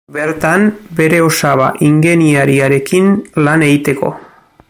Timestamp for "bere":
0.99-1.19